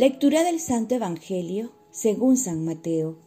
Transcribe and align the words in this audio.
Lectura 0.00 0.44
del 0.44 0.60
Santo 0.60 0.94
Evangelio 0.94 1.72
según 1.90 2.38
San 2.38 2.64
Mateo. 2.64 3.18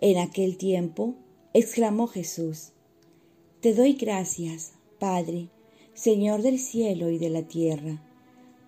En 0.00 0.18
aquel 0.18 0.56
tiempo 0.56 1.16
exclamó 1.52 2.06
Jesús, 2.06 2.70
Te 3.60 3.74
doy 3.74 3.94
gracias, 3.94 4.74
Padre, 5.00 5.48
Señor 5.92 6.42
del 6.42 6.60
cielo 6.60 7.10
y 7.10 7.18
de 7.18 7.28
la 7.28 7.42
tierra, 7.42 8.00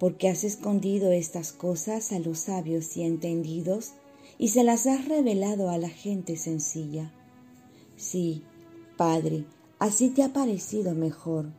porque 0.00 0.28
has 0.28 0.42
escondido 0.42 1.12
estas 1.12 1.52
cosas 1.52 2.10
a 2.10 2.18
los 2.18 2.40
sabios 2.40 2.96
y 2.96 3.04
entendidos 3.04 3.92
y 4.36 4.48
se 4.48 4.64
las 4.64 4.88
has 4.88 5.06
revelado 5.06 5.70
a 5.70 5.78
la 5.78 5.90
gente 5.90 6.36
sencilla. 6.36 7.12
Sí, 7.94 8.42
Padre, 8.96 9.44
así 9.78 10.10
te 10.10 10.24
ha 10.24 10.32
parecido 10.32 10.92
mejor. 10.96 11.52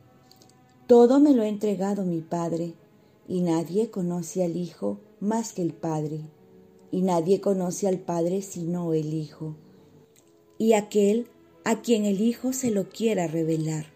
Todo 0.86 1.20
me 1.20 1.32
lo 1.32 1.40
ha 1.40 1.48
entregado 1.48 2.04
mi 2.04 2.20
Padre, 2.20 2.74
y 3.26 3.40
nadie 3.40 3.90
conoce 3.90 4.44
al 4.44 4.58
Hijo 4.58 5.00
más 5.24 5.52
que 5.52 5.62
el 5.62 5.72
Padre, 5.72 6.20
y 6.90 7.02
nadie 7.02 7.40
conoce 7.40 7.88
al 7.88 7.98
Padre 7.98 8.42
sino 8.42 8.94
el 8.94 9.14
Hijo, 9.14 9.56
y 10.58 10.74
aquel 10.74 11.26
a 11.64 11.80
quien 11.80 12.04
el 12.04 12.20
Hijo 12.20 12.52
se 12.52 12.70
lo 12.70 12.88
quiera 12.88 13.26
revelar. 13.26 13.86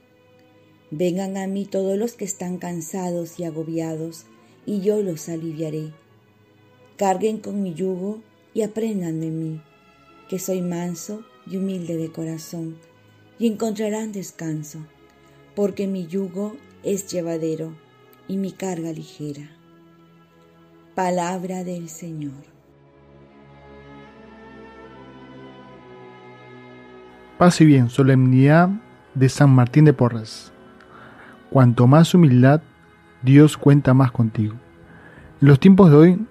Vengan 0.91 1.37
a 1.37 1.47
mí 1.47 1.67
todos 1.67 1.99
los 1.99 2.15
que 2.15 2.25
están 2.25 2.57
cansados 2.57 3.39
y 3.39 3.45
agobiados, 3.45 4.25
y 4.65 4.81
yo 4.81 5.03
los 5.03 5.29
aliviaré. 5.29 5.93
Carguen 6.97 7.39
con 7.39 7.63
mi 7.63 7.75
yugo 7.75 8.21
y 8.55 8.63
aprendan 8.63 9.21
de 9.21 9.31
mí, 9.31 9.61
que 10.29 10.39
soy 10.39 10.63
manso 10.63 11.23
y 11.47 11.59
humilde 11.59 11.97
de 11.97 12.11
corazón, 12.11 12.79
y 13.39 13.47
encontrarán 13.47 14.13
descanso, 14.13 14.81
porque 15.55 15.87
mi 15.87 16.07
yugo 16.07 16.57
es 16.83 17.07
llevadero 17.07 17.77
y 18.27 18.39
mi 18.39 18.53
carga 18.53 18.93
ligera. 18.93 19.58
Palabra 20.99 21.63
del 21.63 21.89
Señor. 21.89 22.33
Paz 27.39 27.61
y 27.61 27.67
bien, 27.67 27.89
solemnidad 27.89 28.69
de 29.15 29.29
San 29.29 29.51
Martín 29.51 29.85
de 29.85 29.93
Porres. 29.93 30.53
Cuanto 31.51 31.87
más 31.87 32.15
humildad, 32.15 32.63
Dios 33.23 33.57
cuenta 33.57 33.95
más 33.95 34.11
contigo. 34.11 34.57
En 35.41 35.47
los 35.47 35.61
tiempos 35.61 35.93
de 35.93 35.97
hoy 35.97 36.27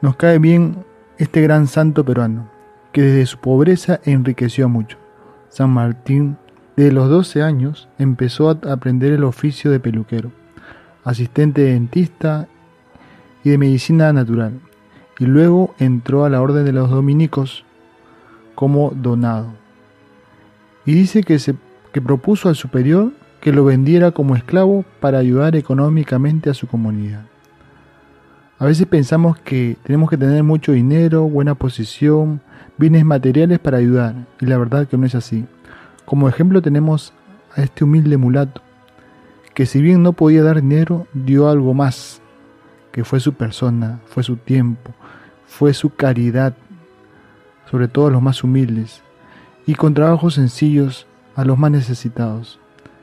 nos 0.00 0.14
cae 0.14 0.38
bien 0.38 0.84
este 1.16 1.42
gran 1.42 1.66
santo 1.66 2.04
peruano, 2.04 2.48
que 2.92 3.02
desde 3.02 3.26
su 3.26 3.38
pobreza 3.38 3.98
enriqueció 4.04 4.66
a 4.66 4.68
muchos. 4.68 5.00
San 5.48 5.70
Martín, 5.70 6.36
desde 6.76 6.92
los 6.92 7.08
12 7.08 7.42
años, 7.42 7.88
empezó 7.98 8.48
a 8.48 8.60
aprender 8.72 9.12
el 9.12 9.24
oficio 9.24 9.72
de 9.72 9.80
peluquero, 9.80 10.30
asistente 11.02 11.62
de 11.62 11.72
dentista 11.72 12.46
de 13.48 13.58
medicina 13.58 14.12
natural, 14.12 14.60
y 15.18 15.26
luego 15.26 15.74
entró 15.78 16.24
a 16.24 16.30
la 16.30 16.40
orden 16.40 16.64
de 16.64 16.72
los 16.72 16.90
dominicos 16.90 17.64
como 18.54 18.90
donado. 18.90 19.52
Y 20.84 20.94
dice 20.94 21.22
que, 21.22 21.38
se, 21.38 21.54
que 21.92 22.00
propuso 22.00 22.48
al 22.48 22.56
superior 22.56 23.12
que 23.40 23.52
lo 23.52 23.64
vendiera 23.64 24.10
como 24.10 24.36
esclavo 24.36 24.84
para 25.00 25.18
ayudar 25.18 25.54
económicamente 25.54 26.50
a 26.50 26.54
su 26.54 26.66
comunidad. 26.66 27.22
A 28.58 28.64
veces 28.64 28.86
pensamos 28.86 29.38
que 29.38 29.76
tenemos 29.84 30.10
que 30.10 30.16
tener 30.16 30.42
mucho 30.42 30.72
dinero, 30.72 31.22
buena 31.28 31.54
posición, 31.54 32.40
bienes 32.76 33.04
materiales 33.04 33.60
para 33.60 33.78
ayudar, 33.78 34.26
y 34.40 34.46
la 34.46 34.58
verdad 34.58 34.88
que 34.88 34.96
no 34.96 35.06
es 35.06 35.14
así. 35.14 35.44
Como 36.04 36.28
ejemplo 36.28 36.60
tenemos 36.62 37.12
a 37.54 37.62
este 37.62 37.84
humilde 37.84 38.16
mulato, 38.16 38.62
que 39.54 39.66
si 39.66 39.80
bien 39.80 40.02
no 40.02 40.12
podía 40.12 40.42
dar 40.42 40.60
dinero, 40.60 41.06
dio 41.14 41.48
algo 41.48 41.74
más, 41.74 42.20
que 42.98 43.04
fue 43.04 43.20
su 43.20 43.34
persona, 43.34 44.00
fue 44.06 44.24
su 44.24 44.38
tiempo, 44.38 44.92
fue 45.46 45.72
su 45.72 45.94
caridad, 45.94 46.54
sobre 47.70 47.86
todo 47.86 48.08
a 48.08 48.10
los 48.10 48.20
más 48.20 48.42
humildes, 48.42 49.04
y 49.66 49.76
con 49.76 49.94
trabajos 49.94 50.34
sencillos 50.34 51.06
a 51.36 51.44
los 51.44 51.56
más 51.56 51.70
necesitados, 51.70 52.58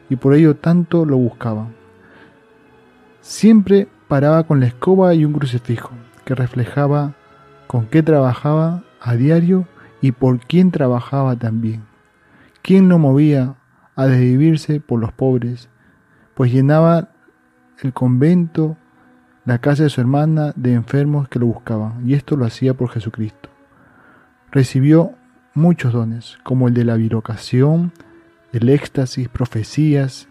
y 0.10 0.18
por 0.18 0.34
ello 0.34 0.58
tanto 0.58 1.06
lo 1.06 1.16
buscaba. 1.16 1.70
Siempre 3.22 3.88
paraba 4.10 4.44
con 4.44 4.60
la 4.60 4.66
escoba 4.66 5.14
y 5.14 5.24
un 5.24 5.32
crucifijo, 5.32 5.92
que 6.26 6.36
reflejaba 6.36 7.14
con 7.66 7.86
qué 7.86 8.04
trabajaba 8.04 8.84
a 9.00 9.16
diario 9.16 9.66
y 10.02 10.12
por 10.12 10.40
quién 10.40 10.72
trabajaba 10.72 11.38
también. 11.38 11.86
¿Quién 12.62 12.90
no 12.90 13.00
movía 13.00 13.56
a 13.96 14.08
desvivirse 14.08 14.82
por 14.82 15.00
los 15.00 15.14
pobres? 15.14 15.70
Pues 16.34 16.52
llenaba 16.52 17.12
el 17.82 17.94
convento 17.94 18.76
la 19.46 19.60
casa 19.60 19.84
de 19.84 19.90
su 19.90 20.02
hermana 20.02 20.54
de 20.56 20.74
enfermos 20.74 21.28
que 21.28 21.38
lo 21.38 21.46
buscaban, 21.46 22.08
y 22.08 22.16
esto 22.16 22.36
lo 22.36 22.46
hacía 22.46 22.74
por 22.74 22.90
Jesucristo. 22.90 23.50
Recibió 24.52 25.14
muchos 25.54 25.94
dones, 25.94 26.38
como 26.44 26.68
el 26.68 26.74
de 26.74 26.84
la 26.84 26.96
virocación, 26.96 27.92
el 28.52 28.70
éxtasis, 28.70 29.30
profecías, 29.30 30.28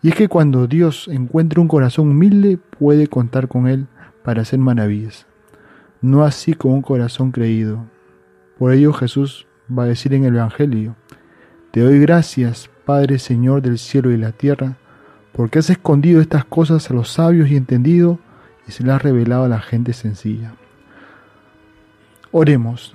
y 0.00 0.08
es 0.08 0.14
que 0.14 0.28
cuando 0.28 0.66
Dios 0.66 1.08
encuentra 1.08 1.60
un 1.60 1.68
corazón 1.68 2.08
humilde, 2.08 2.58
puede 2.78 3.06
contar 3.06 3.48
con 3.48 3.68
él 3.68 3.86
para 4.24 4.42
hacer 4.42 4.58
maravillas, 4.58 5.26
no 6.00 6.24
así 6.24 6.54
con 6.54 6.72
un 6.72 6.82
corazón 6.82 7.32
creído. 7.32 7.84
Por 8.58 8.72
ello 8.72 8.92
Jesús 8.94 9.46
va 9.70 9.84
a 9.84 9.86
decir 9.86 10.14
en 10.14 10.24
el 10.24 10.36
Evangelio, 10.36 10.96
Te 11.70 11.80
doy 11.80 12.00
gracias, 12.00 12.70
Padre 12.86 13.18
Señor 13.18 13.60
del 13.60 13.78
cielo 13.78 14.10
y 14.10 14.16
la 14.16 14.32
tierra, 14.32 14.78
porque 15.32 15.58
has 15.58 15.70
escondido 15.70 16.20
estas 16.20 16.44
cosas 16.44 16.90
a 16.90 16.94
los 16.94 17.10
sabios 17.10 17.50
y 17.50 17.56
entendidos 17.56 18.18
y 18.68 18.72
se 18.72 18.84
las 18.84 18.96
has 18.96 19.02
revelado 19.02 19.44
a 19.44 19.48
la 19.48 19.60
gente 19.60 19.92
sencilla. 19.92 20.54
Oremos. 22.30 22.94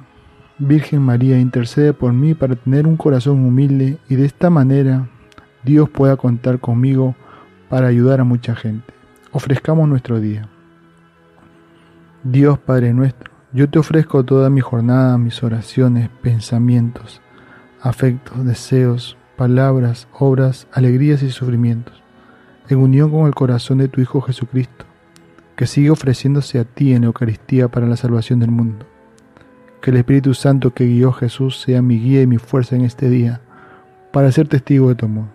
Virgen 0.59 1.03
María, 1.03 1.39
intercede 1.39 1.93
por 1.93 2.13
mí 2.13 2.33
para 2.33 2.55
tener 2.55 2.87
un 2.87 2.97
corazón 2.97 3.45
humilde 3.45 3.99
y 4.09 4.15
de 4.15 4.25
esta 4.25 4.49
manera 4.49 5.07
Dios 5.63 5.87
pueda 5.87 6.17
contar 6.17 6.59
conmigo 6.59 7.15
para 7.69 7.87
ayudar 7.87 8.21
a 8.21 8.23
mucha 8.23 8.55
gente. 8.55 8.91
Ofrezcamos 9.31 9.87
nuestro 9.87 10.19
día. 10.19 10.49
Dios 12.23 12.57
Padre 12.57 12.91
nuestro, 12.93 13.31
yo 13.53 13.69
te 13.69 13.77
ofrezco 13.77 14.23
toda 14.23 14.49
mi 14.49 14.61
jornada, 14.61 15.19
mis 15.19 15.43
oraciones, 15.43 16.09
pensamientos, 16.23 17.21
afectos, 17.79 18.43
deseos, 18.43 19.15
palabras, 19.37 20.07
obras, 20.17 20.67
alegrías 20.73 21.21
y 21.21 21.29
sufrimientos 21.29 22.01
en 22.69 22.77
unión 22.79 23.11
con 23.11 23.27
el 23.27 23.35
corazón 23.35 23.77
de 23.77 23.87
tu 23.87 24.01
Hijo 24.01 24.21
Jesucristo, 24.21 24.85
que 25.55 25.67
sigue 25.67 25.89
ofreciéndose 25.89 26.59
a 26.59 26.65
ti 26.65 26.93
en 26.93 27.03
Eucaristía 27.05 27.67
para 27.67 27.87
la 27.87 27.97
salvación 27.97 28.39
del 28.39 28.51
mundo. 28.51 28.85
Que 29.81 29.91
el 29.91 29.97
Espíritu 29.97 30.33
Santo 30.33 30.73
que 30.73 30.85
guió 30.85 31.11
Jesús 31.11 31.59
sea 31.59 31.81
mi 31.81 31.99
guía 31.99 32.21
y 32.21 32.27
mi 32.27 32.37
fuerza 32.37 32.75
en 32.75 32.83
este 32.83 33.09
día, 33.09 33.41
para 34.11 34.31
ser 34.31 34.47
testigo 34.47 34.89
de 34.89 34.95
tu 34.95 35.05
amor. 35.05 35.27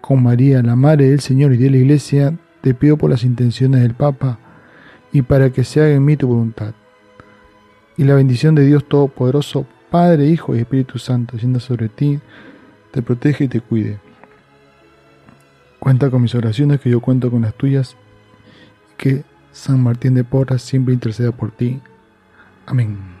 Con 0.00 0.22
María, 0.22 0.62
la 0.62 0.76
Madre 0.76 1.10
del 1.10 1.20
Señor 1.20 1.52
y 1.52 1.56
de 1.56 1.70
la 1.70 1.76
Iglesia, 1.78 2.36
te 2.60 2.74
pido 2.74 2.96
por 2.96 3.10
las 3.10 3.24
intenciones 3.24 3.82
del 3.82 3.94
Papa 3.94 4.38
y 5.12 5.22
para 5.22 5.50
que 5.50 5.64
se 5.64 5.80
haga 5.80 5.92
en 5.92 6.04
mí 6.04 6.16
tu 6.16 6.26
voluntad. 6.26 6.74
Y 7.96 8.04
la 8.04 8.14
bendición 8.14 8.54
de 8.54 8.66
Dios 8.66 8.86
Todopoderoso, 8.88 9.66
Padre, 9.90 10.26
Hijo 10.26 10.54
y 10.54 10.58
Espíritu 10.58 10.98
Santo, 10.98 11.38
siendo 11.38 11.60
sobre 11.60 11.88
ti, 11.88 12.20
te 12.90 13.02
protege 13.02 13.44
y 13.44 13.48
te 13.48 13.60
cuide. 13.60 13.98
Cuenta 15.86 16.10
con 16.10 16.20
mis 16.20 16.34
oraciones, 16.34 16.80
que 16.80 16.90
yo 16.90 17.00
cuento 17.00 17.30
con 17.30 17.42
las 17.42 17.54
tuyas, 17.54 17.94
que 18.96 19.22
San 19.52 19.80
Martín 19.80 20.14
de 20.14 20.24
Porras 20.24 20.60
siempre 20.60 20.92
interceda 20.92 21.30
por 21.30 21.52
ti. 21.52 21.80
Amén. 22.66 23.15